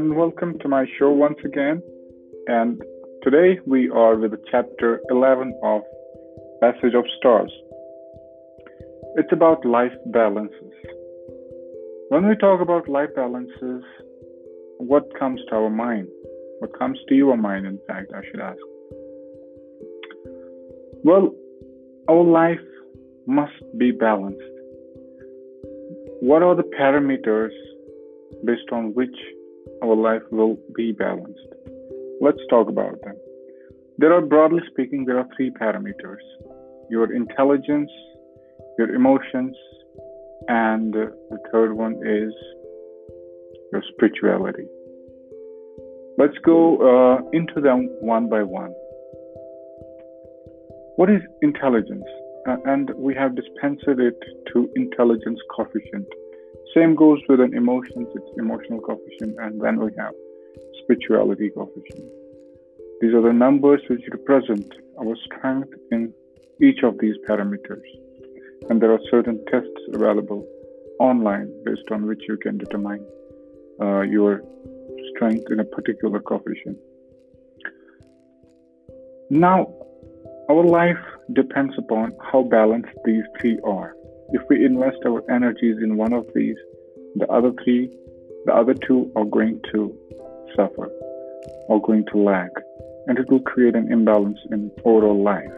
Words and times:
And 0.00 0.16
welcome 0.16 0.58
to 0.60 0.66
my 0.66 0.86
show 0.98 1.10
once 1.10 1.36
again. 1.44 1.82
And 2.46 2.80
today 3.22 3.60
we 3.66 3.90
are 3.90 4.16
with 4.16 4.32
chapter 4.50 4.98
11 5.10 5.60
of 5.62 5.82
Passage 6.62 6.94
of 6.94 7.04
Stars. 7.18 7.52
It's 9.16 9.30
about 9.30 9.62
life 9.66 9.92
balances. 10.06 10.72
When 12.08 12.26
we 12.26 12.34
talk 12.36 12.62
about 12.62 12.88
life 12.88 13.10
balances, 13.14 13.84
what 14.78 15.04
comes 15.18 15.38
to 15.50 15.56
our 15.56 15.68
mind? 15.68 16.08
What 16.60 16.78
comes 16.78 16.98
to 17.10 17.14
your 17.14 17.36
mind, 17.36 17.66
in 17.66 17.78
fact, 17.86 18.10
I 18.16 18.22
should 18.30 18.40
ask? 18.40 18.56
Well, 21.04 21.34
our 22.08 22.24
life 22.24 22.66
must 23.26 23.52
be 23.76 23.90
balanced. 23.90 24.40
What 26.22 26.42
are 26.42 26.56
the 26.56 26.70
parameters 26.80 27.52
based 28.46 28.72
on 28.72 28.94
which 28.94 29.14
our 29.82 29.94
life 29.94 30.22
will 30.30 30.56
be 30.74 30.92
balanced? 30.92 31.48
Let's 32.20 32.40
talk 32.48 32.68
about 32.68 33.00
them. 33.02 33.16
There 33.98 34.12
are, 34.14 34.20
broadly 34.20 34.62
speaking, 34.70 35.04
there 35.04 35.18
are 35.18 35.28
three 35.36 35.50
parameters 35.50 36.24
your 36.90 37.12
intelligence, 37.12 37.90
your 38.76 38.92
emotions, 38.94 39.56
and 40.48 40.92
the 40.92 41.38
third 41.52 41.72
one 41.72 41.94
is 42.04 42.32
your 43.72 43.82
spirituality. 43.92 44.66
Let's 46.18 46.36
go 46.44 46.58
uh, 46.80 47.22
into 47.32 47.60
them 47.60 47.88
one 48.00 48.28
by 48.28 48.42
one. 48.42 48.72
What 50.96 51.10
is 51.10 51.22
intelligence? 51.42 52.04
Uh, 52.48 52.56
and 52.64 52.90
we 52.96 53.14
have 53.14 53.36
dispensed 53.36 53.84
it 53.86 54.18
to 54.52 54.68
intelligence 54.74 55.38
coefficient. 55.54 56.06
Same 56.74 56.94
goes 56.94 57.20
with 57.28 57.40
an 57.40 57.54
emotions, 57.54 58.08
it's 58.14 58.38
emotional 58.38 58.80
coefficient, 58.80 59.36
and 59.38 59.60
then 59.60 59.80
we 59.80 59.90
have 59.98 60.14
spirituality 60.82 61.50
coefficient. 61.50 62.08
These 63.00 63.14
are 63.14 63.22
the 63.22 63.32
numbers 63.32 63.80
which 63.88 64.02
represent 64.10 64.72
our 65.00 65.16
strength 65.26 65.72
in 65.90 66.12
each 66.62 66.82
of 66.82 66.98
these 66.98 67.16
parameters. 67.28 67.82
And 68.68 68.80
there 68.80 68.92
are 68.92 69.00
certain 69.10 69.42
tests 69.50 69.80
available 69.92 70.46
online 71.00 71.50
based 71.64 71.90
on 71.90 72.06
which 72.06 72.22
you 72.28 72.36
can 72.36 72.58
determine 72.58 73.04
uh, 73.80 74.02
your 74.02 74.42
strength 75.14 75.46
in 75.50 75.60
a 75.60 75.64
particular 75.64 76.20
coefficient. 76.20 76.76
Now, 79.30 79.72
our 80.50 80.64
life 80.64 80.98
depends 81.32 81.74
upon 81.78 82.12
how 82.30 82.42
balanced 82.42 82.90
these 83.04 83.24
three 83.40 83.58
are. 83.64 83.94
If 84.32 84.42
we 84.48 84.64
invest 84.64 84.98
our 85.06 85.28
energies 85.30 85.78
in 85.82 85.96
one 85.96 86.12
of 86.12 86.26
these, 86.34 86.56
the 87.16 87.26
other 87.28 87.52
three, 87.64 87.90
the 88.46 88.54
other 88.54 88.74
two 88.74 89.10
are 89.16 89.24
going 89.24 89.60
to 89.72 89.92
suffer 90.56 90.86
or 91.68 91.82
going 91.82 92.04
to 92.12 92.18
lag, 92.18 92.50
and 93.06 93.18
it 93.18 93.28
will 93.28 93.40
create 93.40 93.74
an 93.74 93.90
imbalance 93.90 94.38
in 94.52 94.70
overall 94.84 95.20
life. 95.22 95.50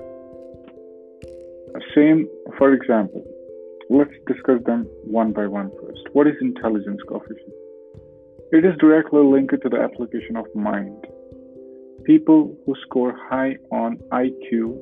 Same, 1.95 2.27
for 2.57 2.73
example, 2.73 3.23
let's 3.91 4.11
discuss 4.27 4.63
them 4.65 4.87
one 5.05 5.33
by 5.33 5.47
one 5.47 5.71
first. 5.83 6.01
What 6.13 6.27
is 6.27 6.35
intelligence 6.41 7.01
coefficient? 7.07 7.53
It 8.53 8.65
is 8.65 8.73
directly 8.79 9.23
linked 9.23 9.55
to 9.63 9.69
the 9.69 9.81
application 9.81 10.37
of 10.37 10.47
mind. 10.55 11.07
People 12.05 12.57
who 12.65 12.75
score 12.87 13.15
high 13.31 13.57
on 13.71 13.99
IQ, 14.13 14.77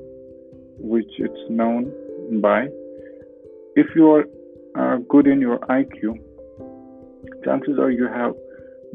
which 0.78 1.10
it's 1.18 1.50
known 1.50 1.92
by, 2.40 2.68
if 3.76 3.86
you 3.94 4.10
are 4.10 4.24
uh, 4.78 4.98
good 5.08 5.26
in 5.26 5.40
your 5.40 5.58
IQ, 5.60 6.18
chances 7.44 7.78
are 7.78 7.90
you 7.90 8.06
have 8.06 8.34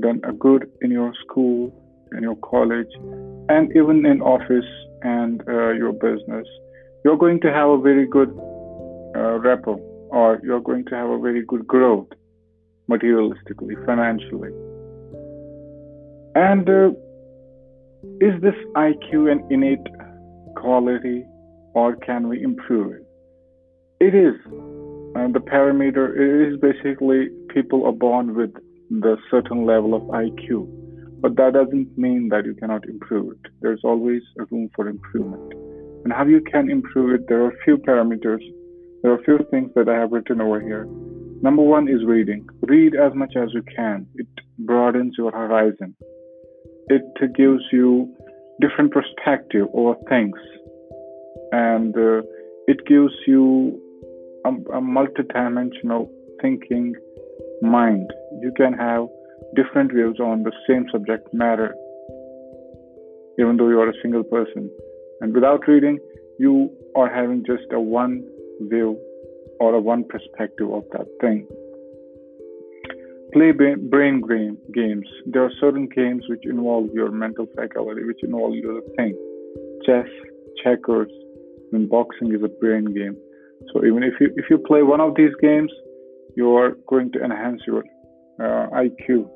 done 0.01 0.21
a 0.23 0.33
good 0.33 0.69
in 0.81 0.91
your 0.91 1.13
school, 1.23 1.73
in 2.11 2.23
your 2.23 2.35
college, 2.37 2.91
and 3.49 3.71
even 3.75 4.05
in 4.05 4.21
office 4.21 4.65
and 5.01 5.41
uh, 5.47 5.71
your 5.71 5.93
business. 5.93 6.47
You're 7.03 7.17
going 7.17 7.39
to 7.41 7.51
have 7.51 7.69
a 7.69 7.79
very 7.79 8.07
good 8.07 8.29
uh, 9.15 9.39
rapport, 9.39 9.79
or 10.09 10.39
you're 10.43 10.61
going 10.61 10.85
to 10.85 10.95
have 10.95 11.09
a 11.09 11.19
very 11.19 11.45
good 11.45 11.67
growth 11.67 12.07
materialistically, 12.89 13.83
financially. 13.85 14.49
And 16.35 16.69
uh, 16.69 16.89
is 18.19 18.41
this 18.41 18.55
IQ 18.75 19.31
an 19.31 19.47
innate 19.49 19.87
quality, 20.55 21.25
or 21.73 21.95
can 21.95 22.27
we 22.27 22.43
improve 22.43 22.95
it? 22.95 23.04
It 24.00 24.13
is 24.13 24.35
and 25.16 25.33
the 25.33 25.39
parameter 25.39 26.11
is 26.11 26.59
basically 26.59 27.29
people 27.53 27.85
are 27.85 27.94
born 27.94 28.35
with 28.35 28.53
the 28.89 29.16
certain 29.31 29.66
level 29.66 29.95
of 29.95 30.01
IQ, 30.03 30.67
but 31.22 31.38
that 31.38 31.53
doesn't 31.53 31.97
mean 31.97 32.28
that 32.29 32.45
you 32.45 32.53
cannot 32.53 32.84
improve 32.88 33.31
it. 33.31 33.51
There's 33.61 33.79
always 33.85 34.22
a 34.38 34.44
room 34.51 34.69
for 34.75 34.89
improvement. 34.89 35.53
And 36.03 36.11
how 36.11 36.25
you 36.25 36.41
can 36.41 36.69
improve 36.69 37.16
it, 37.16 37.28
there 37.29 37.44
are 37.44 37.50
a 37.50 37.63
few 37.63 37.78
parameters. 37.78 38.44
There 39.01 39.11
are 39.13 39.19
a 39.19 39.23
few 39.23 39.39
things 39.50 39.72
that 39.75 39.88
I 39.88 39.97
have 39.97 40.11
written 40.11 40.41
over 40.41 40.59
here. 40.59 40.85
Number 41.41 41.63
one 41.63 41.88
is 41.88 42.03
reading. 42.05 42.45
Read 42.63 42.94
as 42.95 43.13
much 43.16 43.35
as 43.38 43.50
you 43.53 43.63
can. 43.75 44.05
It 44.16 44.28
broadens 44.59 45.16
your 45.17 45.31
horizon. 45.31 45.95
It 46.89 47.03
gives 47.35 47.63
you 47.72 48.13
different 48.59 48.91
perspective 48.91 49.67
over 49.73 49.95
things, 50.09 50.38
and 51.51 51.95
uh, 51.95 52.22
it 52.67 52.85
gives 52.85 53.13
you 53.25 53.81
a, 54.45 54.50
a 54.50 54.81
multidimensional 54.81 56.09
thinking 56.41 56.94
mind. 57.61 58.11
You 58.41 58.51
can 58.56 58.73
have 58.73 59.07
different 59.56 59.91
views 59.91 60.19
on 60.19 60.44
the 60.44 60.51
same 60.67 60.85
subject 60.91 61.33
matter, 61.33 61.75
even 63.39 63.57
though 63.57 63.69
you 63.69 63.79
are 63.79 63.89
a 63.89 64.01
single 64.01 64.23
person. 64.23 64.69
And 65.22 65.34
without 65.34 65.67
reading, 65.67 66.00
you 66.39 66.69
are 66.95 67.09
having 67.13 67.44
just 67.45 67.63
a 67.72 67.79
one 67.79 68.23
view 68.61 69.00
or 69.59 69.73
a 69.73 69.79
one 69.79 70.03
perspective 70.03 70.72
of 70.72 70.84
that 70.91 71.07
thing. 71.22 71.47
Play 73.34 73.51
brain 73.51 74.22
games. 74.73 75.07
There 75.25 75.44
are 75.44 75.51
certain 75.59 75.89
games 75.94 76.23
which 76.29 76.45
involve 76.45 76.89
your 76.94 77.11
mental 77.11 77.47
faculty, 77.55 78.03
which 78.03 78.19
involve 78.23 78.55
your 78.55 78.81
to 78.81 78.95
think. 78.95 79.16
Chess, 79.85 80.07
checkers, 80.63 81.11
and 81.73 81.89
boxing 81.89 82.34
is 82.34 82.44
a 82.44 82.47
brain 82.47 82.85
game. 82.94 83.17
So 83.73 83.85
even 83.85 84.03
if 84.03 84.13
you 84.19 84.31
if 84.35 84.45
you 84.49 84.57
play 84.57 84.83
one 84.83 85.01
of 85.01 85.16
these 85.16 85.35
games, 85.41 85.71
you 86.35 86.55
are 86.55 86.71
going 86.88 87.11
to 87.13 87.23
enhance 87.23 87.61
your 87.66 87.83
uh, 88.39 88.67
IQ. 88.83 89.29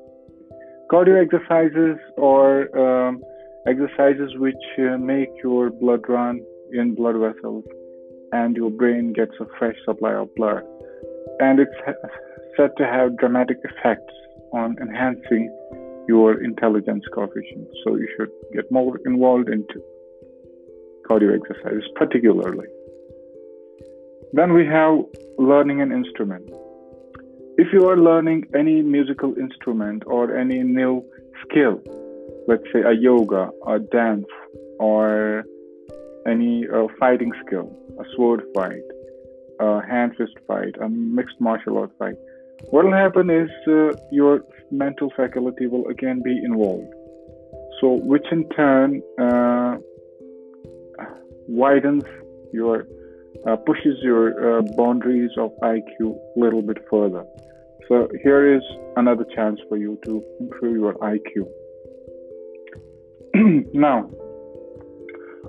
Cardio 0.90 1.22
exercises 1.22 1.98
are 2.18 2.58
um, 2.76 3.22
exercises 3.66 4.32
which 4.36 4.64
uh, 4.78 4.98
make 4.98 5.28
your 5.42 5.70
blood 5.70 6.02
run 6.08 6.40
in 6.72 6.94
blood 6.94 7.16
vessels 7.16 7.64
and 8.32 8.56
your 8.56 8.70
brain 8.70 9.12
gets 9.12 9.32
a 9.40 9.46
fresh 9.58 9.76
supply 9.84 10.14
of 10.14 10.34
blood. 10.34 10.62
And 11.40 11.58
it's 11.58 11.70
said 12.56 12.70
to 12.76 12.84
have 12.84 13.16
dramatic 13.18 13.58
effects 13.64 14.12
on 14.52 14.76
enhancing 14.80 15.50
your 16.08 16.42
intelligence 16.42 17.04
coefficient. 17.14 17.68
So 17.84 17.96
you 17.96 18.08
should 18.16 18.30
get 18.52 18.70
more 18.70 18.98
involved 19.06 19.48
into 19.48 19.82
cardio 21.08 21.34
exercises, 21.34 21.88
particularly. 21.96 22.66
Then 24.32 24.52
we 24.52 24.64
have 24.66 24.98
learning 25.38 25.80
an 25.80 25.90
instrument. 25.92 26.48
If 27.58 27.72
you 27.72 27.88
are 27.88 27.96
learning 27.96 28.46
any 28.54 28.80
musical 28.80 29.34
instrument 29.38 30.04
or 30.06 30.36
any 30.36 30.62
new 30.62 31.04
skill, 31.42 31.80
let's 32.46 32.62
say 32.72 32.80
a 32.80 32.92
yoga, 32.92 33.50
a 33.66 33.78
dance, 33.78 34.26
or 34.78 35.44
any 36.26 36.66
uh, 36.68 36.86
fighting 36.98 37.32
skill, 37.44 37.68
a 37.98 38.04
sword 38.14 38.42
fight, 38.54 38.86
a 39.58 39.84
hand 39.84 40.12
fist 40.16 40.36
fight, 40.46 40.74
a 40.80 40.88
mixed 40.88 41.40
martial 41.40 41.78
art 41.78 41.90
fight, 41.98 42.14
what 42.70 42.84
will 42.84 42.92
happen 42.92 43.30
is 43.30 43.50
uh, 43.66 43.90
your 44.12 44.44
mental 44.70 45.12
faculty 45.16 45.66
will 45.66 45.86
again 45.88 46.22
be 46.22 46.38
involved. 46.44 46.92
So, 47.80 47.94
which 47.94 48.26
in 48.30 48.48
turn 48.50 49.02
uh, 49.18 49.76
widens 51.48 52.04
your 52.52 52.86
uh, 53.46 53.56
pushes 53.56 53.96
your 54.02 54.58
uh, 54.58 54.62
boundaries 54.76 55.30
of 55.38 55.50
IQ 55.62 56.16
a 56.36 56.40
little 56.40 56.62
bit 56.62 56.78
further. 56.90 57.24
So 57.88 58.08
here 58.22 58.54
is 58.56 58.62
another 58.96 59.24
chance 59.34 59.58
for 59.68 59.76
you 59.76 59.98
to 60.04 60.22
improve 60.38 60.76
your 60.76 60.94
IQ. 60.94 61.48
now, 63.74 64.10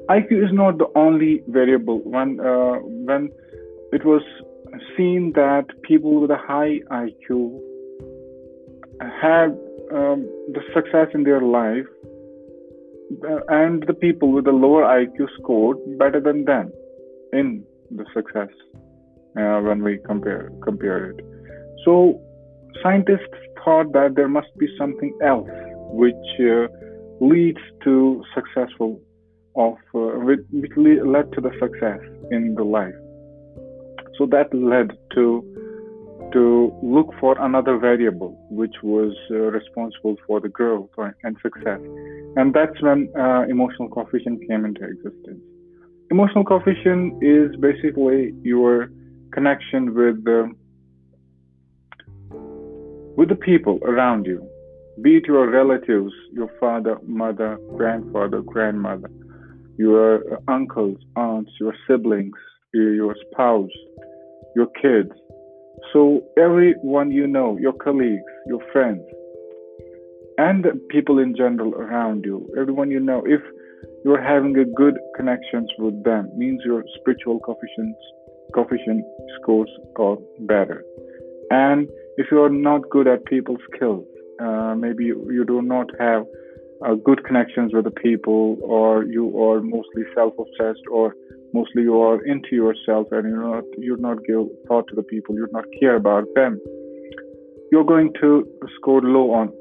IQ 0.09 0.45
is 0.45 0.51
not 0.51 0.77
the 0.77 0.87
only 0.95 1.43
variable. 1.47 1.99
When 2.03 2.39
uh, 2.39 2.77
when 3.09 3.31
it 3.91 4.05
was 4.05 4.21
seen 4.97 5.33
that 5.35 5.65
people 5.83 6.21
with 6.21 6.31
a 6.31 6.37
high 6.37 6.79
IQ 6.91 7.59
had 9.21 9.49
um, 9.93 10.25
the 10.55 10.61
success 10.73 11.07
in 11.13 11.23
their 11.23 11.41
life, 11.41 11.85
uh, 13.29 13.39
and 13.49 13.83
the 13.87 13.93
people 13.93 14.31
with 14.31 14.47
a 14.47 14.51
lower 14.51 14.83
IQ 14.83 15.27
scored 15.39 15.77
better 15.97 16.19
than 16.19 16.45
them 16.45 16.71
in 17.33 17.63
the 17.95 18.05
success 18.13 18.49
uh, 19.37 19.59
when 19.61 19.83
we 19.83 19.99
compare 20.05 20.51
compare 20.63 21.11
it. 21.11 21.25
So 21.85 22.21
scientists 22.83 23.39
thought 23.63 23.93
that 23.93 24.15
there 24.15 24.27
must 24.27 24.49
be 24.57 24.67
something 24.77 25.17
else 25.23 25.49
which 25.93 26.27
uh, 26.39 26.67
leads 27.19 27.59
to 27.83 28.23
successful 28.33 28.99
of 29.55 29.75
uh, 29.93 30.19
which, 30.25 30.39
led 30.53 31.31
to 31.33 31.41
the 31.41 31.51
success 31.59 31.99
in 32.31 32.55
the 32.55 32.63
life. 32.63 32.95
So 34.17 34.25
that 34.27 34.53
led 34.53 34.91
to 35.15 35.47
to 36.33 36.73
look 36.81 37.13
for 37.19 37.37
another 37.41 37.77
variable 37.77 38.37
which 38.49 38.75
was 38.83 39.13
uh, 39.31 39.35
responsible 39.35 40.15
for 40.25 40.39
the 40.39 40.47
growth 40.47 40.89
and 41.23 41.35
success, 41.41 41.81
and 42.37 42.53
that's 42.53 42.81
when 42.81 43.09
uh, 43.19 43.43
emotional 43.49 43.89
coefficient 43.89 44.39
came 44.47 44.63
into 44.63 44.83
existence. 44.85 45.41
Emotional 46.11 46.43
coefficient 46.43 47.23
is 47.23 47.55
basically 47.61 48.33
your 48.43 48.91
connection 49.31 49.95
with 49.95 50.21
the 50.25 50.51
with 53.15 53.29
the 53.29 53.35
people 53.35 53.79
around 53.83 54.25
you, 54.25 54.45
be 55.01 55.17
it 55.17 55.23
your 55.25 55.49
relatives, 55.49 56.11
your 56.33 56.49
father, 56.59 56.97
mother, 57.07 57.57
grandfather, 57.77 58.41
grandmother, 58.41 59.09
your 59.77 60.21
uncles, 60.49 60.97
aunts, 61.15 61.51
your 61.61 61.73
siblings, 61.87 62.35
your 62.73 63.15
spouse, 63.31 63.69
your 64.53 64.67
kids. 64.81 65.11
So, 65.93 66.23
everyone 66.37 67.11
you 67.11 67.25
know, 67.25 67.57
your 67.57 67.73
colleagues, 67.73 68.31
your 68.47 68.61
friends, 68.73 69.01
and 70.37 70.65
people 70.89 71.19
in 71.19 71.37
general 71.37 71.73
around 71.73 72.25
you, 72.25 72.49
everyone 72.59 72.91
you 72.91 72.99
know, 72.99 73.23
if 73.25 73.39
you're 74.03 74.21
having 74.21 74.57
a 74.57 74.65
good 74.65 74.97
connections 75.15 75.69
with 75.77 76.03
them, 76.03 76.29
means 76.35 76.61
your 76.65 76.83
spiritual 76.99 77.39
coefficients, 77.39 77.99
coefficient 78.53 79.05
scores 79.41 79.69
are 79.97 80.17
better. 80.41 80.83
And 81.51 81.89
if 82.17 82.27
you 82.31 82.41
are 82.43 82.49
not 82.49 82.89
good 82.89 83.07
at 83.07 83.25
people 83.25 83.57
skills, 83.73 84.05
uh, 84.41 84.75
maybe 84.75 85.05
you, 85.05 85.27
you 85.31 85.45
do 85.45 85.61
not 85.61 85.87
have 85.99 86.25
uh, 86.85 86.95
good 86.95 87.23
connections 87.23 87.73
with 87.73 87.83
the 87.83 87.91
people, 87.91 88.57
or 88.61 89.03
you 89.03 89.25
are 89.41 89.61
mostly 89.61 90.03
self-obsessed, 90.15 90.81
or 90.91 91.15
mostly 91.53 91.83
you 91.83 92.01
are 92.01 92.23
into 92.25 92.55
yourself, 92.55 93.07
and 93.11 93.29
you're 93.29 93.43
not 93.43 93.63
you're 93.77 93.97
not 93.97 94.17
give 94.25 94.47
thought 94.67 94.87
to 94.87 94.95
the 94.95 95.03
people, 95.03 95.35
you 95.35 95.45
do 95.45 95.51
not 95.51 95.65
care 95.79 95.95
about 95.95 96.25
them. 96.35 96.59
You're 97.71 97.83
going 97.83 98.13
to 98.21 98.47
score 98.77 99.01
low 99.01 99.31
on 99.31 99.53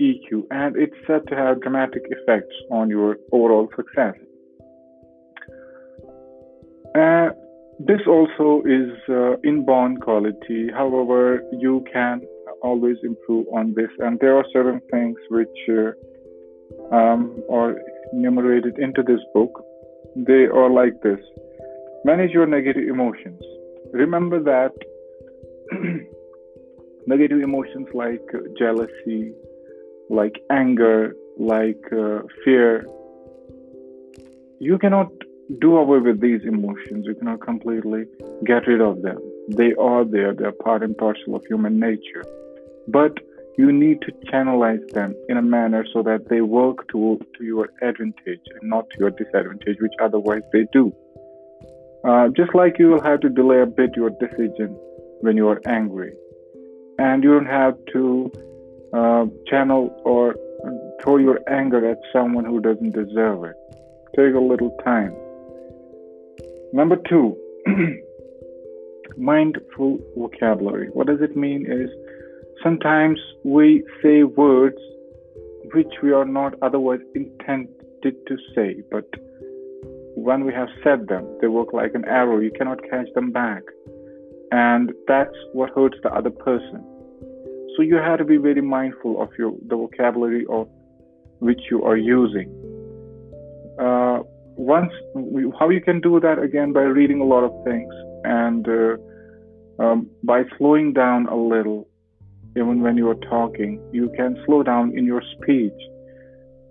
EQ, 0.00 0.44
and 0.50 0.76
it's 0.76 0.94
said 1.06 1.26
to 1.28 1.36
have 1.36 1.60
dramatic 1.60 2.02
effects 2.08 2.54
on 2.70 2.88
your 2.88 3.16
overall 3.32 3.68
success. 3.76 4.14
Uh, 6.94 7.30
this 7.78 8.00
also 8.06 8.62
is 8.66 8.90
uh, 9.08 9.36
inborn 9.44 9.96
quality. 9.98 10.68
However, 10.72 11.42
you 11.52 11.84
can 11.92 12.22
always 12.62 12.96
improve 13.02 13.46
on 13.54 13.74
this, 13.74 13.90
and 14.00 14.18
there 14.20 14.36
are 14.36 14.44
certain 14.52 14.80
things 14.90 15.16
which 15.30 15.48
uh, 15.68 16.94
um, 16.94 17.42
are 17.50 17.76
enumerated 18.12 18.78
into 18.78 19.02
this 19.02 19.20
book. 19.32 19.64
They 20.16 20.44
are 20.46 20.68
like 20.68 21.00
this 21.02 21.20
manage 22.04 22.30
your 22.30 22.46
negative 22.46 22.88
emotions. 22.88 23.40
Remember 23.92 24.42
that 24.42 24.72
negative 27.06 27.40
emotions 27.40 27.88
like 27.94 28.22
jealousy, 28.58 29.32
like 30.08 30.40
anger, 30.50 31.14
like 31.38 31.82
uh, 31.92 32.20
fear, 32.44 32.86
you 34.58 34.78
cannot 34.78 35.10
do 35.58 35.76
away 35.76 35.98
with 35.98 36.20
these 36.20 36.42
emotions. 36.44 37.06
You 37.06 37.14
cannot 37.14 37.40
completely 37.40 38.04
get 38.44 38.66
rid 38.66 38.80
of 38.80 39.02
them. 39.02 39.18
They 39.48 39.74
are 39.74 40.04
there, 40.04 40.34
they're 40.34 40.52
part 40.52 40.82
and 40.82 40.96
parcel 40.96 41.34
of 41.34 41.44
human 41.46 41.80
nature. 41.80 42.24
But 42.88 43.18
you 43.58 43.72
need 43.72 44.00
to 44.02 44.12
channelize 44.30 44.86
them 44.92 45.14
in 45.28 45.36
a 45.36 45.42
manner 45.42 45.84
so 45.92 46.02
that 46.02 46.28
they 46.28 46.40
work 46.40 46.88
to, 46.92 47.18
to 47.36 47.44
your 47.44 47.68
advantage 47.82 48.40
and 48.60 48.70
not 48.70 48.88
to 48.90 48.98
your 48.98 49.10
disadvantage, 49.10 49.78
which 49.80 49.92
otherwise 50.00 50.42
they 50.52 50.66
do. 50.72 50.92
Uh, 52.04 52.28
just 52.28 52.54
like 52.54 52.78
you 52.78 52.88
will 52.88 53.02
have 53.02 53.20
to 53.20 53.28
delay 53.28 53.60
a 53.60 53.66
bit 53.66 53.90
your 53.96 54.10
decision 54.10 54.68
when 55.20 55.36
you 55.36 55.48
are 55.48 55.60
angry. 55.66 56.12
And 56.98 57.22
you 57.22 57.34
don't 57.34 57.46
have 57.46 57.74
to 57.92 58.32
uh, 58.92 59.26
channel 59.46 60.00
or 60.04 60.36
throw 61.02 61.16
your 61.16 61.40
anger 61.48 61.90
at 61.90 61.98
someone 62.12 62.44
who 62.44 62.60
doesn't 62.60 62.92
deserve 62.92 63.44
it. 63.44 63.56
Take 64.16 64.34
a 64.34 64.40
little 64.40 64.70
time. 64.84 65.14
Number 66.72 66.96
two, 67.08 67.36
mindful 69.16 69.98
vocabulary. 70.16 70.88
What 70.92 71.06
does 71.06 71.20
it 71.20 71.36
mean 71.36 71.66
is 71.66 71.90
sometimes 72.62 73.18
we 73.44 73.84
say 74.02 74.22
words 74.22 74.78
which 75.74 75.92
we 76.02 76.12
are 76.12 76.24
not 76.24 76.54
otherwise 76.62 77.00
intended 77.14 78.14
to 78.26 78.36
say, 78.54 78.82
but 78.90 79.04
when 80.16 80.44
we 80.44 80.52
have 80.52 80.68
said 80.82 81.08
them, 81.08 81.26
they 81.40 81.48
work 81.48 81.72
like 81.72 81.94
an 81.94 82.04
arrow. 82.04 82.38
You 82.40 82.50
cannot 82.56 82.78
catch 82.88 83.06
them 83.14 83.32
back. 83.32 83.62
And 84.52 84.92
that's 85.06 85.36
what 85.52 85.70
hurts 85.70 85.96
the 86.02 86.12
other 86.12 86.30
person. 86.30 86.84
So 87.76 87.82
you 87.82 87.96
have 87.96 88.18
to 88.18 88.24
be 88.24 88.36
very 88.36 88.60
mindful 88.60 89.22
of 89.22 89.30
your 89.38 89.52
the 89.68 89.76
vocabulary 89.76 90.44
of 90.50 90.68
which 91.38 91.60
you 91.70 91.82
are 91.84 91.96
using. 91.96 92.48
Once 94.70 94.92
how 95.58 95.68
you 95.68 95.80
can 95.80 96.00
do 96.00 96.20
that 96.20 96.38
again 96.38 96.72
by 96.72 96.82
reading 96.82 97.20
a 97.20 97.24
lot 97.24 97.42
of 97.42 97.52
things 97.64 97.92
and 98.22 98.68
uh, 98.68 98.94
um, 99.82 100.08
by 100.22 100.42
slowing 100.56 100.92
down 100.92 101.26
a 101.26 101.36
little 101.36 101.88
even 102.56 102.80
when 102.80 102.96
you 102.96 103.08
are 103.08 103.22
talking 103.36 103.72
you 103.92 104.08
can 104.16 104.36
slow 104.46 104.62
down 104.62 104.96
in 104.96 105.04
your 105.04 105.22
speech. 105.34 105.80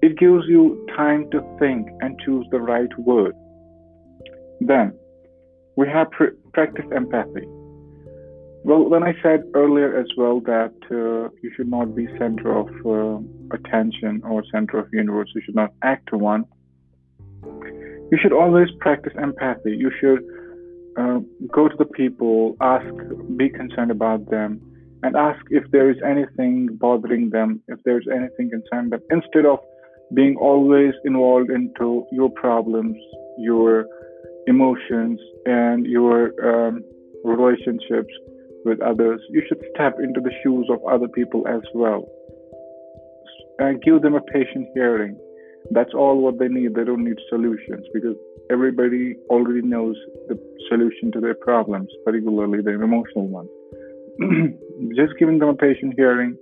It 0.02 0.18
gives 0.18 0.46
you 0.48 0.64
time 0.96 1.30
to 1.32 1.42
think 1.60 1.90
and 2.00 2.18
choose 2.26 2.46
the 2.52 2.62
right 2.62 2.94
word. 3.00 3.36
Then 4.62 4.98
we 5.76 5.86
have 5.90 6.10
pr- 6.12 6.38
practice 6.54 6.90
empathy. 6.96 7.46
Well 8.68 8.84
when 8.94 9.04
i 9.10 9.14
said 9.24 9.40
earlier 9.62 9.92
as 10.02 10.10
well 10.20 10.38
that 10.54 10.78
uh, 11.00 11.24
you 11.44 11.50
should 11.56 11.72
not 11.78 11.88
be 12.00 12.06
center 12.22 12.50
of 12.62 12.70
uh, 12.96 13.18
attention 13.58 14.22
or 14.30 14.38
center 14.54 14.78
of 14.84 14.88
universe 14.94 15.30
you 15.36 15.42
should 15.46 15.60
not 15.64 15.72
act 15.94 16.14
one 16.14 16.46
you 18.12 18.18
should 18.22 18.34
always 18.34 18.70
practice 18.80 19.14
empathy. 19.22 19.76
You 19.76 19.92
should 20.00 20.20
uh, 20.98 21.20
go 21.52 21.68
to 21.68 21.76
the 21.78 21.86
people, 21.86 22.56
ask, 22.62 22.86
be 23.38 23.50
concerned 23.50 23.92
about 23.92 24.30
them, 24.30 24.62
and 25.04 25.16
ask 25.16 25.40
if 25.50 25.64
there 25.72 25.90
is 25.90 25.98
anything 26.06 26.78
bothering 26.80 27.30
them, 27.30 27.62
if 27.68 27.80
there's 27.86 28.08
anything 28.12 28.50
concerning 28.50 28.90
them, 28.90 29.02
instead 29.12 29.46
of 29.46 29.60
being 30.14 30.36
always 30.38 30.94
involved 31.06 31.52
into 31.52 32.06
your 32.12 32.30
problems, 32.32 32.98
your 33.38 33.86
emotions, 34.48 35.20
and 35.46 35.86
your 35.86 36.34
um, 36.44 36.84
relationships 37.24 38.12
with 38.66 38.82
others. 38.82 39.22
You 39.30 39.44
should 39.48 39.62
step 39.74 39.98
into 40.02 40.20
the 40.20 40.32
shoes 40.44 40.68
of 40.70 40.80
other 40.86 41.08
people 41.08 41.48
as 41.48 41.62
well 41.74 42.06
and 43.60 43.82
give 43.82 44.02
them 44.02 44.16
a 44.16 44.22
patient 44.22 44.68
hearing 44.74 45.18
that's 45.72 45.94
all 45.94 46.22
what 46.22 46.40
they 46.40 46.48
need. 46.48 46.76
They 46.76 46.84
don't 46.84 47.04
need 47.04 47.18
solutions 47.30 47.86
because 47.94 48.16
everybody 48.52 49.16
already 49.30 49.62
knows 49.62 49.96
the 50.28 50.38
solution 50.70 51.12
to 51.14 51.20
their 51.20 51.36
problems, 51.36 51.90
particularly 52.06 52.62
their 52.62 52.82
emotional 52.82 53.28
ones. 53.28 53.50
Just 54.96 55.18
giving 55.20 55.40
them 55.40 55.50
a 55.50 55.56
patient 55.56 55.94
hearing 55.96 56.38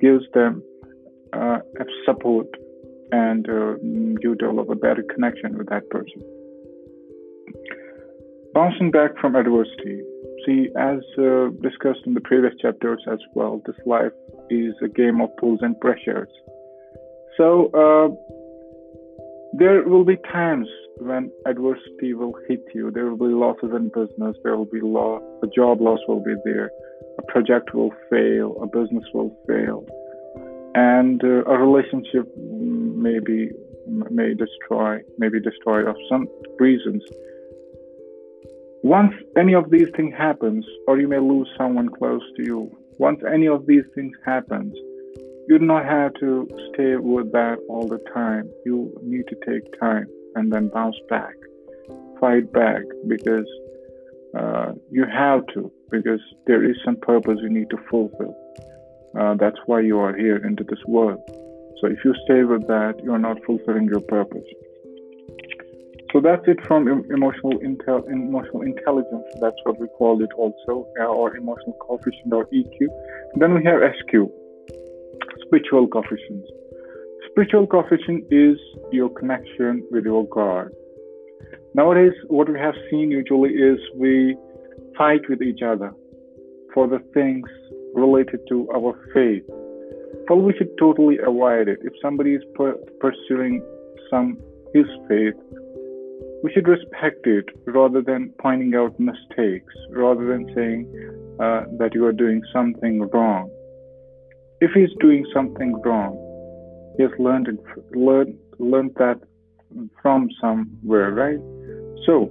gives 0.00 0.24
them 0.34 0.62
uh, 1.32 1.58
support 2.04 2.46
and 3.12 3.48
uh, 3.48 3.76
you 3.82 4.34
develop 4.38 4.68
a 4.68 4.74
better 4.74 5.04
connection 5.14 5.56
with 5.56 5.68
that 5.68 5.88
person. 5.90 6.22
Bouncing 8.52 8.90
back 8.90 9.10
from 9.20 9.36
adversity. 9.36 10.02
See, 10.44 10.68
as 10.78 10.98
uh, 11.18 11.48
discussed 11.62 12.00
in 12.06 12.14
the 12.14 12.20
previous 12.22 12.54
chapters 12.60 13.02
as 13.10 13.18
well, 13.34 13.60
this 13.66 13.76
life 13.84 14.12
is 14.50 14.74
a 14.82 14.88
game 14.88 15.20
of 15.20 15.30
pulls 15.36 15.60
and 15.62 15.78
pressures. 15.80 16.28
So, 17.36 17.70
uh, 17.74 18.08
there 19.58 19.82
will 19.82 20.04
be 20.04 20.16
times 20.32 20.68
when 20.98 21.30
adversity 21.46 22.14
will 22.14 22.34
hit 22.48 22.62
you. 22.74 22.90
There 22.90 23.06
will 23.06 23.28
be 23.28 23.34
losses 23.34 23.70
in 23.74 23.88
business. 23.88 24.36
There 24.42 24.56
will 24.56 24.64
be 24.66 24.80
loss. 24.80 25.22
A 25.42 25.46
job 25.46 25.80
loss 25.80 26.00
will 26.08 26.22
be 26.22 26.34
there. 26.44 26.70
A 27.18 27.22
project 27.22 27.74
will 27.74 27.92
fail. 28.10 28.56
A 28.62 28.66
business 28.66 29.04
will 29.14 29.36
fail, 29.46 29.86
and 30.74 31.22
uh, 31.22 31.44
a 31.44 31.58
relationship 31.58 32.26
may 32.36 33.18
be 33.18 33.50
may 34.10 34.34
destroy, 34.34 35.00
may 35.18 35.28
be 35.28 35.40
destroyed 35.40 35.86
of 35.86 35.96
some 36.08 36.26
reasons. 36.58 37.02
Once 38.82 39.12
any 39.36 39.54
of 39.54 39.70
these 39.70 39.88
things 39.96 40.14
happens, 40.16 40.64
or 40.86 40.98
you 40.98 41.08
may 41.08 41.18
lose 41.18 41.48
someone 41.56 41.88
close 41.88 42.22
to 42.36 42.42
you. 42.42 42.78
Once 42.98 43.20
any 43.32 43.46
of 43.46 43.66
these 43.66 43.84
things 43.94 44.16
happens, 44.24 44.74
you 45.48 45.58
do 45.58 45.64
not 45.64 45.84
have 45.84 46.12
to 46.14 46.48
stay 46.72 46.96
with 46.96 47.30
that 47.32 47.58
all 47.68 47.86
the 47.86 48.00
time. 48.12 48.50
You 48.64 48.92
need 49.02 49.26
to 49.28 49.36
take 49.46 49.78
time 49.78 50.06
and 50.34 50.52
then 50.52 50.68
bounce 50.68 50.96
back, 51.08 51.34
fight 52.20 52.52
back 52.52 52.82
because 53.06 53.46
uh, 54.36 54.72
you 54.90 55.04
have 55.06 55.46
to, 55.54 55.70
because 55.90 56.20
there 56.46 56.68
is 56.68 56.76
some 56.84 56.96
purpose 56.96 57.38
you 57.42 57.48
need 57.48 57.70
to 57.70 57.78
fulfill. 57.90 58.34
Uh, 59.18 59.34
that's 59.34 59.56
why 59.66 59.80
you 59.80 59.98
are 59.98 60.14
here 60.16 60.36
into 60.44 60.64
this 60.64 60.80
world. 60.86 61.20
So 61.80 61.88
if 61.88 61.98
you 62.04 62.14
stay 62.24 62.42
with 62.42 62.66
that, 62.66 63.00
you 63.02 63.12
are 63.12 63.18
not 63.18 63.38
fulfilling 63.46 63.86
your 63.86 64.00
purpose. 64.00 64.44
So 66.12 66.20
that's 66.20 66.42
it 66.46 66.58
from 66.66 66.88
emotional 66.88 67.58
intel, 67.60 68.08
emotional 68.08 68.62
intelligence. 68.62 69.26
That's 69.40 69.56
what 69.64 69.78
we 69.78 69.86
called 69.98 70.22
it 70.22 70.30
also, 70.36 70.86
uh, 70.98 71.04
or 71.04 71.36
emotional 71.36 71.76
coefficient 71.80 72.32
or 72.32 72.46
EQ. 72.46 72.88
Then 73.36 73.54
we 73.54 73.64
have 73.64 73.80
SQ, 74.00 74.30
spiritual 75.46 75.88
coefficient. 75.88 76.44
Spiritual 77.30 77.66
coefficient 77.66 78.24
is 78.30 78.58
your 78.92 79.08
connection 79.10 79.86
with 79.90 80.04
your 80.04 80.26
God. 80.28 80.68
Nowadays, 81.74 82.12
what 82.28 82.48
we 82.48 82.58
have 82.58 82.74
seen 82.90 83.10
usually 83.10 83.50
is 83.50 83.78
we 83.96 84.36
fight 84.96 85.20
with 85.28 85.42
each 85.42 85.60
other 85.62 85.92
for 86.72 86.88
the 86.88 86.98
things 87.12 87.46
related 87.94 88.40
to 88.48 88.68
our 88.74 88.98
faith. 89.12 89.44
We 90.28 90.54
should 90.58 90.76
totally 90.78 91.18
avoid 91.24 91.68
it. 91.68 91.78
If 91.82 91.92
somebody 92.02 92.34
is 92.34 92.42
per- 92.54 92.78
pursuing 93.00 93.62
some 94.10 94.38
his 94.74 94.86
faith, 95.08 95.34
we 96.42 96.52
should 96.52 96.68
respect 96.68 97.26
it 97.26 97.46
rather 97.66 98.02
than 98.02 98.32
pointing 98.40 98.74
out 98.74 98.98
mistakes, 98.98 99.74
rather 99.90 100.26
than 100.26 100.46
saying 100.54 100.86
uh, 101.40 101.64
that 101.78 101.94
you 101.94 102.04
are 102.06 102.12
doing 102.12 102.42
something 102.52 103.02
wrong. 103.12 103.50
If 104.60 104.70
he's 104.72 104.90
doing 105.00 105.26
something 105.34 105.74
wrong, 105.84 106.16
he 106.96 107.02
has 107.02 107.12
learned 107.18 107.48
it, 107.48 107.58
learned 107.96 108.38
learned 108.58 108.94
that 108.96 109.20
from 110.00 110.28
somewhere, 110.40 111.12
right? 111.12 111.38
So 112.06 112.30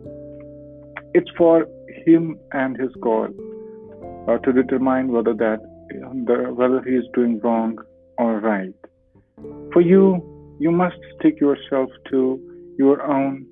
it's 1.13 1.29
for 1.37 1.67
him 2.05 2.37
and 2.51 2.77
his 2.77 2.89
God 2.99 3.33
uh, 4.27 4.37
to 4.39 4.51
determine 4.51 5.09
whether 5.09 5.33
that 5.33 5.59
the, 5.89 6.53
whether 6.53 6.81
he 6.81 6.95
is 6.95 7.05
doing 7.13 7.39
wrong 7.41 7.77
or 8.17 8.39
right. 8.39 8.73
For 9.71 9.81
you, 9.81 10.57
you 10.59 10.71
must 10.71 10.97
stick 11.19 11.39
yourself 11.39 11.89
to 12.09 12.39
your 12.77 13.03
own 13.03 13.45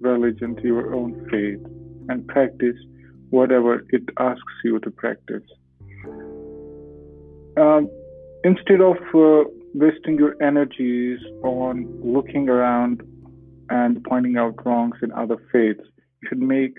religion, 0.00 0.56
to 0.56 0.62
your 0.62 0.94
own 0.94 1.26
faith, 1.30 1.60
and 2.08 2.26
practice 2.28 2.76
whatever 3.30 3.84
it 3.90 4.04
asks 4.18 4.54
you 4.64 4.78
to 4.80 4.90
practice. 4.90 5.42
Um, 7.58 7.90
instead 8.46 8.80
of 8.80 8.96
uh, 9.12 9.42
wasting 9.74 10.16
your 10.16 10.40
energies 10.40 11.18
on 11.42 11.84
looking 12.00 12.48
around 12.48 13.02
and 13.70 14.04
pointing 14.04 14.36
out 14.36 14.54
wrongs 14.64 14.94
in 15.02 15.10
other 15.12 15.36
faiths, 15.52 15.82
you 16.22 16.28
should 16.28 16.38
make 16.38 16.78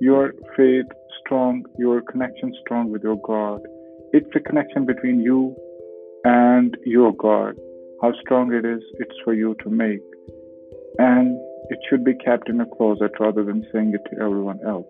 your 0.00 0.32
faith 0.56 0.86
strong, 1.20 1.64
your 1.76 2.00
connection 2.02 2.54
strong 2.60 2.92
with 2.92 3.02
your 3.02 3.16
God. 3.26 3.60
It's 4.12 4.30
a 4.36 4.40
connection 4.40 4.86
between 4.86 5.20
you 5.20 5.56
and 6.24 6.76
your 6.86 7.12
God. 7.12 7.56
How 8.00 8.12
strong 8.20 8.52
it 8.52 8.64
is, 8.64 8.80
it's 9.00 9.16
for 9.24 9.34
you 9.34 9.56
to 9.64 9.70
make. 9.70 9.98
And 10.98 11.36
it 11.68 11.80
should 11.90 12.04
be 12.04 12.14
kept 12.14 12.48
in 12.48 12.60
a 12.60 12.66
closet 12.76 13.10
rather 13.18 13.42
than 13.44 13.66
saying 13.72 13.92
it 13.92 14.08
to 14.10 14.22
everyone 14.22 14.60
else. 14.64 14.86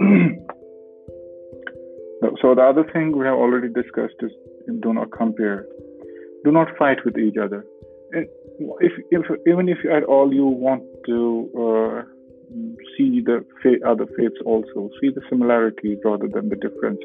so, 2.40 2.54
the 2.54 2.62
other 2.62 2.84
thing 2.92 3.16
we 3.16 3.26
have 3.26 3.34
already 3.34 3.68
discussed 3.68 4.14
is 4.20 4.32
do 4.80 4.92
not 4.92 5.10
compare. 5.12 5.66
Do 6.44 6.52
not 6.52 6.68
fight 6.78 6.98
with 7.04 7.18
each 7.18 7.36
other. 7.36 7.64
If, 8.12 8.92
if 9.10 9.24
even 9.46 9.68
if 9.68 9.78
at 9.90 10.04
all 10.04 10.32
you 10.32 10.46
want 10.46 10.82
to 11.06 11.50
uh, 11.56 12.02
see 12.96 13.22
the 13.24 13.44
other 13.86 14.06
faiths 14.16 14.40
also, 14.44 14.90
see 15.00 15.10
the 15.10 15.20
similarities 15.28 15.98
rather 16.04 16.28
than 16.28 16.48
the 16.48 16.56
differences. 16.56 17.04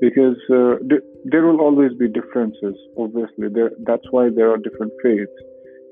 Because 0.00 0.36
uh, 0.50 0.76
there 1.24 1.44
will 1.46 1.60
always 1.60 1.92
be 1.94 2.08
differences, 2.08 2.74
obviously. 2.98 3.48
There, 3.48 3.70
that's 3.86 4.04
why 4.10 4.30
there 4.34 4.50
are 4.50 4.58
different 4.58 4.92
faiths. 5.02 5.30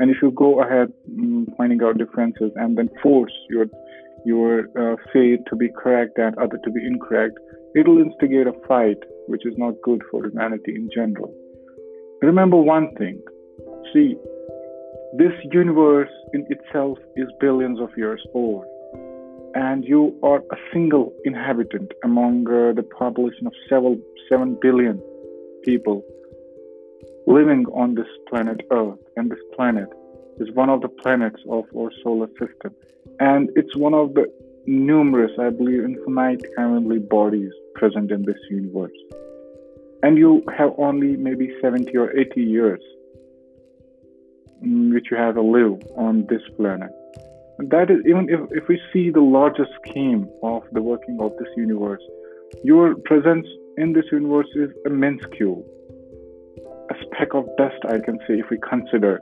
And 0.01 0.11
if 0.11 0.17
you 0.23 0.33
go 0.33 0.63
ahead 0.63 0.93
um, 1.19 1.47
pointing 1.57 1.83
out 1.83 1.99
differences 1.99 2.51
and 2.57 2.77
then 2.77 2.89
force 3.03 3.33
your 3.49 3.67
your 4.27 4.67
uh, 4.77 4.97
faith 5.13 5.41
to 5.49 5.57
be 5.57 5.69
correct 5.69 6.19
and 6.19 6.37
other 6.39 6.59
to 6.65 6.71
be 6.71 6.85
incorrect, 6.85 7.39
it'll 7.75 7.99
instigate 7.99 8.47
a 8.47 8.53
fight, 8.67 8.99
which 9.27 9.47
is 9.47 9.55
not 9.57 9.81
good 9.83 10.03
for 10.11 10.27
humanity 10.27 10.75
in 10.75 10.89
general. 10.95 11.35
Remember 12.23 12.57
one 12.57 12.95
thing. 12.97 13.21
See, 13.93 14.17
this 15.17 15.33
universe 15.51 16.11
in 16.33 16.47
itself 16.51 16.99
is 17.17 17.29
billions 17.41 17.81
of 17.81 17.91
years 17.97 18.25
old, 18.35 18.65
and 19.55 19.85
you 19.85 20.19
are 20.23 20.39
a 20.39 20.57
single 20.73 21.13
inhabitant 21.25 21.93
among 22.05 22.47
uh, 22.47 22.73
the 22.75 22.83
population 22.83 23.47
of 23.47 23.53
several, 23.69 23.99
7 24.29 24.59
billion 24.61 25.03
people 25.65 26.05
living 27.27 27.65
on 27.75 27.95
this 27.95 28.07
planet 28.29 28.61
Earth. 28.71 28.99
And 29.17 29.31
this 29.31 29.39
planet 29.55 29.89
is 30.39 30.51
one 30.53 30.71
of 30.71 30.81
the 30.83 30.89
planets 30.89 31.41
of 31.49 31.65
our 31.77 31.91
solar 32.03 32.29
system. 32.39 32.75
And 33.19 33.51
it's 33.57 33.77
one 33.77 33.95
of 33.95 34.15
the 34.15 34.27
numerous, 34.71 35.33
I 35.39 35.51
believe, 35.51 35.83
infinite 35.85 36.43
heavenly 36.57 37.01
bodies 37.01 37.51
present 37.75 38.13
in 38.13 38.23
this 38.25 38.39
universe. 38.49 38.93
And 40.03 40.17
you 40.17 40.43
have 40.57 40.71
only 40.79 41.17
maybe 41.17 41.53
70 41.61 41.95
or 41.97 42.17
80 42.17 42.41
years 42.41 42.81
mm, 44.65 44.95
which 44.95 45.09
you 45.11 45.17
have 45.17 45.35
to 45.35 45.43
live 45.43 45.83
on 45.97 46.25
this 46.29 46.43
planet. 46.57 46.91
And 47.59 47.69
that 47.71 47.91
is 47.91 47.99
even 48.07 48.29
if, 48.31 48.41
if 48.53 48.69
we 48.69 48.81
see 48.93 49.11
the 49.11 49.21
larger 49.21 49.67
scheme 49.81 50.29
of 50.43 50.63
the 50.73 50.81
working 50.81 51.19
of 51.21 51.33
this 51.39 51.49
universe, 51.57 52.03
your 52.63 52.95
presence 52.95 53.47
in 53.77 53.93
this 53.93 54.07
universe 54.13 54.49
is 54.55 54.71
a 54.87 54.91
minuscule, 54.91 55.65
a 56.91 56.95
speck 57.05 57.35
of 57.35 57.45
dust, 57.59 57.83
I 57.89 57.99
can 57.99 58.19
say, 58.27 58.35
if 58.39 58.49
we 58.51 58.59
consider 58.59 59.21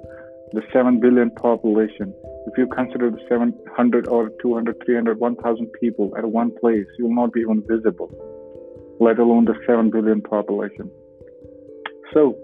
the 0.52 0.62
7 0.73 1.00
billion 1.00 1.31
population. 1.31 2.14
If 2.49 2.57
you 2.57 2.67
consider 2.67 3.11
the 3.11 3.21
700 3.28 4.09
or 4.09 4.31
200, 4.40 4.83
300, 4.85 5.21
1,000 5.21 5.67
people 5.78 6.14
at 6.17 6.25
one 6.25 6.50
place, 6.59 6.87
you 6.99 7.05
will 7.05 7.14
not 7.14 7.33
be 7.33 7.40
even 7.40 7.62
visible, 7.69 8.11
let 9.00 9.19
alone 9.19 9.45
the 9.45 9.55
7 9.67 9.90
billion 9.90 10.23
population. 10.23 10.90
So, 12.14 12.38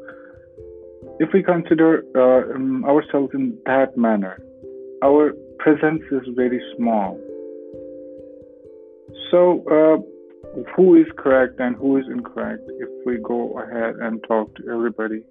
if 1.21 1.31
we 1.33 1.43
consider 1.43 2.05
uh, 2.15 2.55
um, 2.55 2.85
ourselves 2.85 3.31
in 3.33 3.57
that 3.65 3.97
manner, 3.97 4.43
our 5.03 5.33
presence 5.59 6.03
is 6.11 6.23
very 6.37 6.61
small. 6.77 7.19
So, 9.31 9.65
uh, 9.71 10.61
who 10.77 10.97
is 10.97 11.07
correct 11.17 11.61
and 11.61 11.77
who 11.77 11.97
is 11.97 12.05
incorrect? 12.11 12.63
If 12.79 12.91
we 13.07 13.17
go 13.19 13.59
ahead 13.59 13.95
and 13.97 14.23
talk 14.29 14.55
to 14.57 14.69
everybody, 14.71 15.23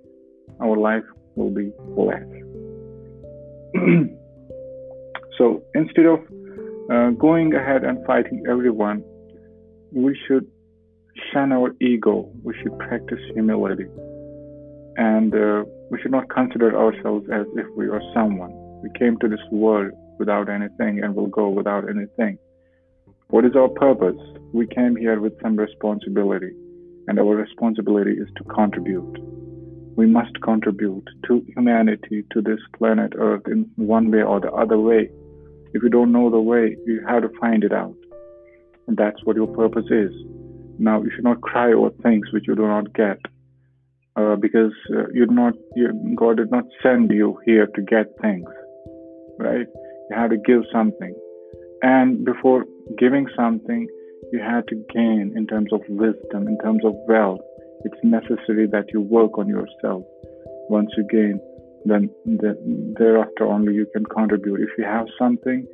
our 0.59 0.75
life 0.75 1.05
will 1.35 1.51
be 1.51 1.71
less. 1.95 2.23
so, 5.37 5.63
instead 5.73 6.05
of 6.05 6.19
uh, 6.91 7.09
going 7.11 7.53
ahead 7.53 7.83
and 7.83 8.05
fighting 8.05 8.43
everyone, 8.49 9.03
we 9.91 10.17
should 10.27 10.47
shun 11.31 11.51
our 11.51 11.75
ego. 11.81 12.29
We 12.43 12.53
should 12.61 12.77
practice 12.79 13.19
humility 13.33 13.85
and 14.97 15.33
uh, 15.33 15.63
we 15.89 15.99
should 16.01 16.11
not 16.11 16.29
consider 16.29 16.77
ourselves 16.77 17.25
as 17.33 17.45
if 17.55 17.65
we 17.75 17.87
are 17.87 18.01
someone. 18.13 18.51
We 18.81 18.89
came 18.97 19.17
to 19.19 19.27
this 19.27 19.39
world 19.51 19.91
without 20.19 20.49
anything 20.49 21.01
and 21.03 21.15
will 21.15 21.27
go 21.27 21.49
without 21.49 21.89
anything. 21.89 22.37
What 23.29 23.45
is 23.45 23.55
our 23.55 23.69
purpose? 23.69 24.19
We 24.53 24.67
came 24.67 24.95
here 24.95 25.19
with 25.19 25.33
some 25.41 25.55
responsibility, 25.55 26.51
and 27.07 27.19
our 27.19 27.35
responsibility 27.35 28.11
is 28.11 28.27
to 28.37 28.43
contribute. 28.43 29.17
We 29.95 30.05
must 30.05 30.39
contribute 30.41 31.07
to 31.27 31.43
humanity, 31.55 32.23
to 32.31 32.41
this 32.41 32.59
planet 32.77 33.13
Earth 33.17 33.43
in 33.47 33.69
one 33.75 34.11
way 34.11 34.21
or 34.21 34.39
the 34.39 34.51
other 34.51 34.77
way. 34.77 35.09
If 35.73 35.83
you 35.83 35.89
don't 35.89 36.11
know 36.11 36.29
the 36.29 36.39
way, 36.39 36.75
you 36.85 37.03
have 37.07 37.23
to 37.23 37.29
find 37.39 37.63
it 37.63 37.73
out. 37.73 37.95
And 38.87 38.97
that's 38.97 39.23
what 39.23 39.35
your 39.35 39.47
purpose 39.47 39.85
is. 39.89 40.11
Now, 40.79 41.01
you 41.01 41.11
should 41.15 41.23
not 41.23 41.41
cry 41.41 41.73
over 41.73 41.91
things 42.01 42.25
which 42.31 42.45
you 42.47 42.55
do 42.55 42.67
not 42.67 42.93
get 42.93 43.19
uh, 44.15 44.35
because 44.35 44.73
uh, 44.91 45.07
you're 45.13 45.31
not 45.31 45.53
you, 45.75 46.15
God 46.15 46.37
did 46.37 46.51
not 46.51 46.65
send 46.81 47.11
you 47.11 47.39
here 47.45 47.67
to 47.67 47.81
get 47.81 48.07
things, 48.21 48.49
right? 49.39 49.67
You 50.09 50.15
had 50.15 50.29
to 50.31 50.37
give 50.37 50.63
something, 50.71 51.15
and 51.81 52.23
before 52.25 52.65
giving 52.97 53.27
something, 53.35 53.87
you 54.31 54.39
had 54.39 54.67
to 54.67 54.75
gain 54.93 55.33
in 55.35 55.47
terms 55.47 55.71
of 55.73 55.81
wisdom, 55.89 56.47
in 56.47 56.57
terms 56.59 56.83
of 56.85 56.93
wealth. 57.07 57.39
It's 57.85 57.99
necessary 58.03 58.67
that 58.67 58.85
you 58.93 59.01
work 59.01 59.37
on 59.37 59.47
yourself. 59.47 60.03
Once 60.69 60.89
you 60.95 61.05
gain, 61.09 61.39
then 61.85 62.09
the, 62.25 62.57
thereafter 62.97 63.45
only 63.45 63.73
you 63.73 63.85
can 63.93 64.05
contribute. 64.05 64.61
If 64.61 64.69
you 64.77 64.85
have 64.85 65.07
something, 65.19 65.67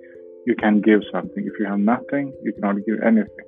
you 0.46 0.56
can 0.56 0.82
give 0.82 1.02
something. 1.12 1.44
If 1.46 1.54
you 1.60 1.66
have 1.66 1.80
nothing, 1.80 2.34
you 2.44 2.54
cannot 2.54 2.78
give 2.86 3.00
anything. 3.06 3.46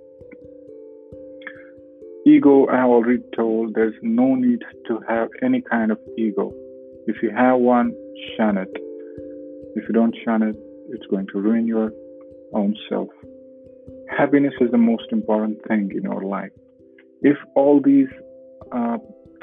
Ego, 2.26 2.68
I 2.68 2.78
have 2.78 2.90
already 2.90 3.24
told, 3.36 3.74
there's 3.74 3.96
no 4.04 4.36
need 4.36 4.62
to 4.88 5.00
have 5.08 5.30
any 5.42 5.62
kind 5.62 5.92
of 5.92 5.98
ego. 6.18 6.54
If 7.08 7.24
you 7.24 7.32
have 7.36 7.60
one, 7.60 7.94
shun 8.38 8.58
it. 8.58 8.70
If 9.76 9.86
you 9.88 9.94
don't 9.94 10.16
shun 10.24 10.44
it, 10.44 10.56
it's 10.90 11.06
going 11.08 11.28
to 11.34 11.40
ruin 11.40 11.66
your 11.66 11.92
own 12.54 12.76
self. 12.90 13.10
Happiness 14.16 14.54
is 14.62 14.70
the 14.70 14.78
most 14.78 15.06
important 15.12 15.58
thing 15.68 15.90
in 15.96 16.04
your 16.04 16.24
life. 16.24 16.52
If 17.22 17.38
all 17.56 17.82
these 17.84 18.10
uh, 18.72 18.98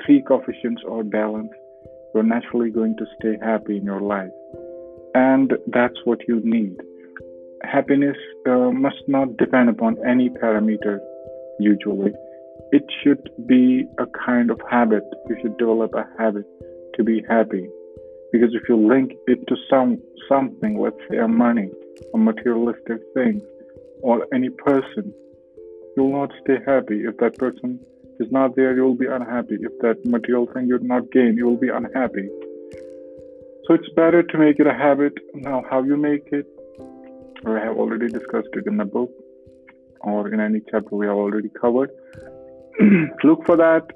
three 0.04 0.22
coefficients 0.22 0.82
are 0.88 1.02
balanced, 1.02 1.57
you're 2.14 2.22
naturally 2.22 2.70
going 2.70 2.96
to 2.96 3.06
stay 3.18 3.36
happy 3.42 3.76
in 3.76 3.84
your 3.84 4.00
life. 4.00 4.30
And 5.14 5.52
that's 5.68 5.96
what 6.04 6.20
you 6.28 6.40
need. 6.44 6.76
Happiness 7.62 8.16
uh, 8.46 8.70
must 8.70 9.02
not 9.08 9.36
depend 9.36 9.68
upon 9.68 9.96
any 10.06 10.30
parameter, 10.30 10.98
usually. 11.58 12.12
It 12.72 12.84
should 13.02 13.30
be 13.46 13.86
a 13.98 14.06
kind 14.06 14.50
of 14.50 14.60
habit. 14.70 15.04
You 15.28 15.36
should 15.40 15.56
develop 15.58 15.94
a 15.94 16.06
habit 16.18 16.44
to 16.96 17.04
be 17.04 17.22
happy. 17.28 17.68
Because 18.32 18.50
if 18.54 18.68
you 18.68 18.76
link 18.76 19.12
it 19.26 19.46
to 19.48 19.56
some 19.70 19.98
something, 20.28 20.78
let's 20.78 20.96
say 21.10 21.16
a 21.16 21.28
money, 21.28 21.70
a 22.12 22.18
materialistic 22.18 23.00
thing, 23.14 23.40
or 24.02 24.26
any 24.34 24.50
person, 24.50 25.14
you'll 25.96 26.12
not 26.12 26.30
stay 26.42 26.58
happy. 26.66 27.04
If 27.04 27.16
that 27.18 27.38
person 27.38 27.80
is 28.20 28.30
not 28.30 28.56
there, 28.56 28.74
you'll 28.74 28.94
be 28.94 29.06
unhappy. 29.06 29.56
If 29.60 29.72
that 29.80 30.04
material 30.04 30.46
thing 30.52 30.66
you 30.68 30.78
do 30.78 30.86
not 30.86 31.10
gain, 31.10 31.36
you'll 31.36 31.56
be 31.56 31.68
unhappy. 31.68 32.28
So 33.66 33.74
it's 33.74 33.88
better 33.94 34.22
to 34.22 34.38
make 34.38 34.58
it 34.58 34.66
a 34.66 34.72
habit. 34.72 35.12
Now, 35.34 35.62
how 35.70 35.82
you 35.82 35.96
make 35.96 36.28
it, 36.32 36.46
I 37.46 37.58
have 37.58 37.76
already 37.76 38.08
discussed 38.08 38.48
it 38.54 38.66
in 38.66 38.78
the 38.78 38.84
book 38.84 39.10
or 40.00 40.32
in 40.32 40.40
any 40.40 40.60
chapter 40.70 40.94
we 40.94 41.06
have 41.06 41.16
already 41.16 41.50
covered. 41.60 41.90
Look 43.24 43.44
for 43.44 43.56
that. 43.56 43.86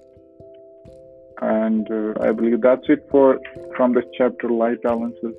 And 1.41 1.91
uh, 1.91 2.23
I 2.23 2.33
believe 2.33 2.61
that's 2.61 2.88
it 2.88 3.07
for 3.11 3.41
from 3.76 3.95
this 3.95 4.05
chapter, 4.17 4.49
life 4.49 4.79
balances. 4.83 5.35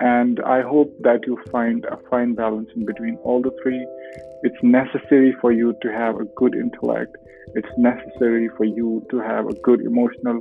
And 0.00 0.40
I 0.40 0.62
hope 0.62 0.96
that 1.02 1.20
you 1.26 1.38
find 1.52 1.84
a 1.84 1.98
fine 2.08 2.34
balance 2.34 2.68
in 2.74 2.86
between 2.86 3.16
all 3.16 3.42
the 3.42 3.54
three. 3.62 3.86
It's 4.42 4.62
necessary 4.62 5.36
for 5.40 5.52
you 5.52 5.74
to 5.82 5.92
have 5.92 6.16
a 6.16 6.24
good 6.36 6.54
intellect. 6.54 7.16
It's 7.54 7.68
necessary 7.76 8.48
for 8.56 8.64
you 8.64 9.04
to 9.10 9.18
have 9.20 9.46
a 9.46 9.54
good 9.62 9.80
emotional 9.80 10.40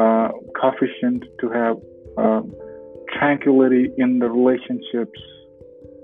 uh, 0.00 0.28
coefficient, 0.60 1.24
to 1.40 1.50
have 1.50 1.76
uh, 2.18 2.42
tranquility 3.18 3.90
in 3.96 4.18
the 4.18 4.28
relationships 4.28 5.20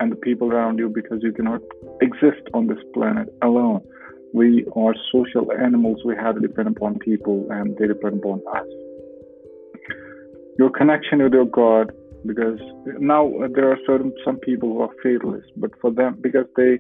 and 0.01 0.11
the 0.11 0.17
people 0.17 0.53
around 0.53 0.79
you 0.79 0.89
because 0.89 1.19
you 1.23 1.33
cannot 1.33 1.61
exist 2.01 2.43
on 2.55 2.67
this 2.67 2.79
planet 2.95 3.29
alone. 3.43 3.83
We 4.33 4.65
are 4.77 4.95
social 5.13 5.53
animals. 5.53 5.99
We 6.05 6.15
have 6.17 6.37
to 6.37 6.41
depend 6.41 6.69
upon 6.69 6.99
people 6.99 7.47
and 7.51 7.77
they 7.77 7.87
depend 7.87 8.19
upon 8.21 8.41
us. 8.55 8.67
Your 10.59 10.71
connection 10.71 11.23
with 11.23 11.33
your 11.33 11.47
God 11.47 11.93
because 12.27 12.61
now 12.99 13.31
there 13.55 13.71
are 13.71 13.79
certain 13.87 14.13
some 14.25 14.39
people 14.39 14.69
who 14.69 14.83
are 14.83 14.95
fatalists, 15.03 15.51
but 15.57 15.71
for 15.81 15.91
them 15.91 16.19
because 16.21 16.47
they 16.57 16.79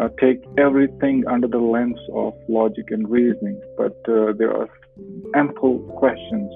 uh, 0.00 0.08
take 0.20 0.42
everything 0.58 1.24
under 1.26 1.48
the 1.48 1.58
lens 1.58 1.98
of 2.14 2.34
logic 2.48 2.86
and 2.90 3.08
reasoning, 3.08 3.60
but 3.76 3.96
uh, 4.08 4.32
there 4.36 4.54
are 4.54 4.68
ample 5.34 5.78
questions 5.98 6.50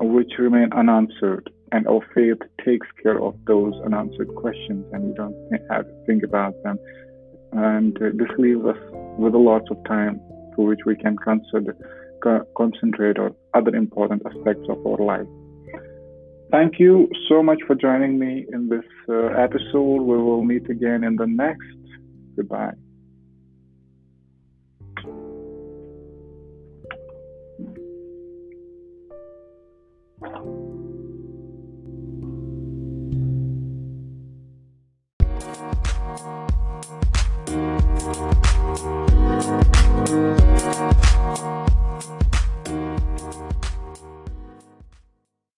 which 0.00 0.32
remain 0.38 0.68
unanswered, 0.72 1.50
and 1.72 1.86
our 1.86 2.00
faith 2.14 2.38
takes 2.64 2.86
care 3.02 3.20
of 3.20 3.34
those 3.46 3.74
unanswered 3.84 4.28
questions, 4.36 4.84
and 4.92 5.04
we 5.04 5.14
don't 5.14 5.34
have 5.70 5.86
to 5.86 6.04
think 6.06 6.22
about 6.22 6.54
them. 6.62 6.78
And 7.52 7.96
uh, 7.96 8.10
this 8.14 8.28
leaves 8.38 8.64
us 8.64 8.78
with 9.18 9.34
a 9.34 9.38
lot 9.38 9.62
of 9.70 9.82
time 9.86 10.20
for 10.54 10.66
which 10.66 10.80
we 10.84 10.96
can 10.96 11.16
consider, 11.16 11.76
concentrate 12.56 13.18
on 13.18 13.34
other 13.54 13.74
important 13.74 14.22
aspects 14.26 14.66
of 14.68 14.86
our 14.86 14.98
life. 14.98 15.26
Thank 16.50 16.78
you 16.78 17.10
so 17.28 17.42
much 17.42 17.58
for 17.66 17.74
joining 17.74 18.18
me 18.18 18.46
in 18.52 18.68
this 18.68 18.84
uh, 19.08 19.26
episode. 19.46 20.00
We 20.02 20.16
will 20.16 20.44
meet 20.44 20.68
again 20.70 21.04
in 21.04 21.16
the 21.16 21.26
next. 21.26 21.77
Goodbye. 22.38 22.87